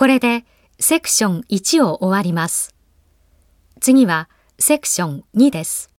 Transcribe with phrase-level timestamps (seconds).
[0.00, 0.46] これで
[0.78, 2.74] セクション1を終わります。
[3.80, 5.89] 次はセクション2です。